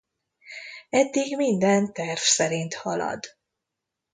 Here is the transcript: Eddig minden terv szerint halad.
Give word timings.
Eddig 0.89 1.37
minden 1.37 1.83
terv 1.93 2.19
szerint 2.19 2.75
halad. 2.75 3.23